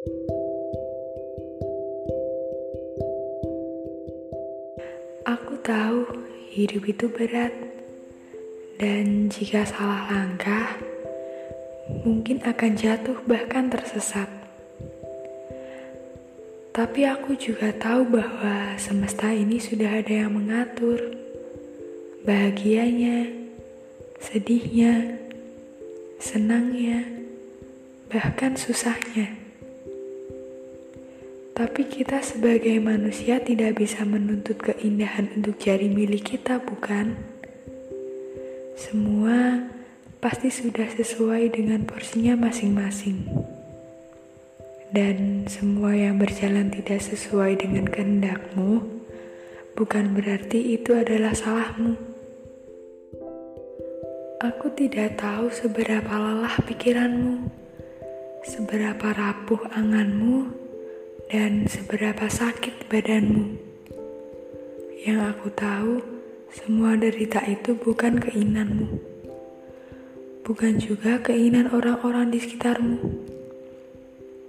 Aku 0.00 0.08
tahu 5.60 6.08
hidup 6.48 6.88
itu 6.88 7.04
berat, 7.12 7.52
dan 8.80 9.28
jika 9.28 9.68
salah 9.68 10.08
langkah, 10.08 10.80
mungkin 12.08 12.40
akan 12.48 12.80
jatuh, 12.80 13.20
bahkan 13.28 13.68
tersesat. 13.68 14.24
Tapi 16.72 17.04
aku 17.04 17.36
juga 17.36 17.68
tahu 17.76 18.08
bahwa 18.08 18.80
semesta 18.80 19.28
ini 19.36 19.60
sudah 19.60 20.00
ada 20.00 20.24
yang 20.24 20.32
mengatur 20.32 21.12
bahagianya, 22.24 23.28
sedihnya, 24.16 25.20
senangnya, 26.16 27.04
bahkan 28.08 28.56
susahnya. 28.56 29.39
Tapi 31.60 31.84
kita 31.84 32.24
sebagai 32.24 32.80
manusia 32.80 33.36
tidak 33.36 33.84
bisa 33.84 34.00
menuntut 34.08 34.56
keindahan 34.64 35.28
untuk 35.36 35.60
jari 35.60 35.92
milik 35.92 36.32
kita, 36.32 36.56
bukan? 36.56 37.20
Semua 38.80 39.68
pasti 40.24 40.48
sudah 40.48 40.88
sesuai 40.88 41.52
dengan 41.52 41.84
porsinya 41.84 42.32
masing-masing. 42.48 43.28
Dan 44.88 45.44
semua 45.52 45.92
yang 45.92 46.16
berjalan 46.16 46.72
tidak 46.72 47.04
sesuai 47.04 47.60
dengan 47.60 47.92
kehendakmu, 47.92 48.80
bukan 49.76 50.16
berarti 50.16 50.80
itu 50.80 50.96
adalah 50.96 51.36
salahmu. 51.36 51.92
Aku 54.40 54.72
tidak 54.72 55.20
tahu 55.20 55.52
seberapa 55.52 56.08
lelah 56.08 56.56
pikiranmu, 56.64 57.52
seberapa 58.48 59.12
rapuh 59.12 59.60
anganmu, 59.76 60.69
dan 61.30 61.70
seberapa 61.70 62.26
sakit 62.26 62.90
badanmu. 62.90 63.54
Yang 65.06 65.20
aku 65.30 65.48
tahu, 65.54 65.94
semua 66.50 66.98
derita 66.98 67.38
itu 67.46 67.78
bukan 67.78 68.18
keinginanmu, 68.18 68.98
bukan 70.42 70.82
juga 70.82 71.22
keinginan 71.22 71.70
orang-orang 71.70 72.34
di 72.34 72.42
sekitarmu. 72.42 72.98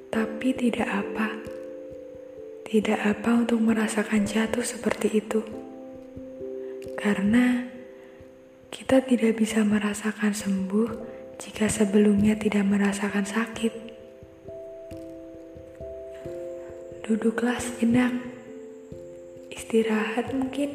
Tapi 0.09 0.50
tidak 0.58 0.89
apa, 0.89 1.30
tidak 2.66 3.00
apa 3.06 3.30
untuk 3.45 3.61
merasakan 3.61 4.25
jatuh 4.25 4.66
seperti 4.66 5.22
itu, 5.22 5.45
karena 6.97 7.69
kita 8.73 9.06
tidak 9.06 9.38
bisa 9.38 9.61
merasakan 9.61 10.34
sembuh 10.34 10.89
jika 11.38 11.69
sebelumnya 11.69 12.34
tidak 12.34 12.66
merasakan 12.66 13.23
sakit. 13.23 13.91
Duduklah 17.12 17.59
sejenak, 17.59 18.23
istirahat 19.52 20.31
mungkin, 20.31 20.72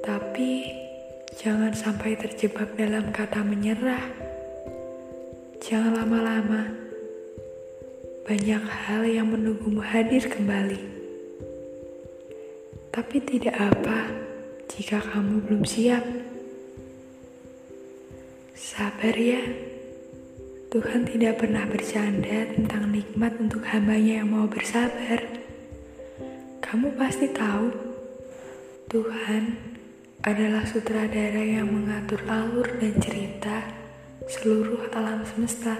tapi 0.00 0.72
jangan 1.36 1.76
sampai 1.76 2.16
terjebak 2.16 2.72
dalam 2.80 3.12
kata 3.12 3.44
menyerah. 3.44 4.00
Jangan 5.60 6.00
lama-lama, 6.00 6.72
banyak 8.24 8.64
hal 8.64 9.04
yang 9.04 9.28
menunggumu 9.28 9.84
hadir 9.84 10.24
kembali. 10.24 10.80
Tapi 12.88 13.16
tidak 13.20 13.60
apa 13.60 14.08
jika 14.72 15.04
kamu 15.04 15.44
belum 15.44 15.68
siap. 15.68 16.08
Sabar 18.56 19.12
ya, 19.12 19.44
Tuhan 20.70 21.02
tidak 21.02 21.42
pernah 21.42 21.66
bercanda 21.66 22.46
tentang 22.46 22.94
nikmat 22.94 23.34
untuk 23.42 23.66
hambanya 23.74 24.22
yang 24.22 24.30
mau 24.30 24.46
bersabar. 24.46 25.18
Kamu 26.62 26.94
pasti 26.94 27.26
tahu, 27.26 27.74
Tuhan 28.86 29.58
adalah 30.22 30.62
sutradara 30.62 31.42
yang 31.42 31.66
mengatur 31.74 32.22
alur 32.30 32.70
dan 32.78 32.94
cerita 33.02 33.66
seluruh 34.30 34.86
alam 34.94 35.26
semesta. 35.26 35.74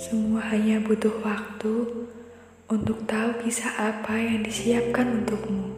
Semua 0.00 0.40
hanya 0.48 0.80
butuh 0.80 1.20
waktu 1.20 2.08
untuk 2.72 3.04
tahu 3.04 3.44
kisah 3.44 3.76
apa 3.92 4.16
yang 4.16 4.40
disiapkan 4.40 5.20
untukmu. 5.20 5.76